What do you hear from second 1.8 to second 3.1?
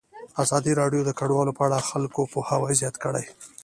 د خلکو پوهاوی زیات